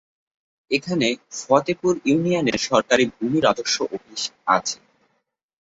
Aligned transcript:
এখানে 0.71 1.07
ফতেপুর 1.39 1.93
ইউনিয়নের 2.05 2.57
সরকারি 2.67 3.05
ভূমি 3.13 3.39
রাজস্ব 3.41 3.77
অফিস 3.95 4.23
আছে। 4.55 4.77